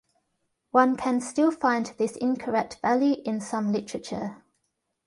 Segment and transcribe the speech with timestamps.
[0.71, 4.43] One can still find this incorrect value in some literature.